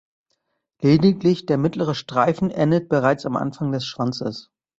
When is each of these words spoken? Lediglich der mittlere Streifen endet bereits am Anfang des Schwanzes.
Lediglich 0.81 1.45
der 1.45 1.59
mittlere 1.59 1.93
Streifen 1.93 2.49
endet 2.49 2.89
bereits 2.89 3.27
am 3.27 3.35
Anfang 3.35 3.71
des 3.71 3.85
Schwanzes. 3.85 4.49